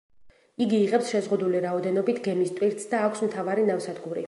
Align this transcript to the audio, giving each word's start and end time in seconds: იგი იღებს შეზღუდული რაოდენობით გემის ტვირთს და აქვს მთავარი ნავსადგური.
იგი 0.65 0.79
იღებს 0.85 1.11
შეზღუდული 1.15 1.61
რაოდენობით 1.67 2.23
გემის 2.29 2.57
ტვირთს 2.57 2.91
და 2.95 3.05
აქვს 3.11 3.25
მთავარი 3.29 3.71
ნავსადგური. 3.71 4.19